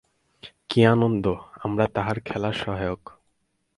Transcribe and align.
কি 0.69 0.79
আনন্দ! 0.85 1.25
আমরা 1.59 1.85
তাঁহার 1.95 2.17
খেলার 2.21 2.55
সহায়ক। 2.55 3.01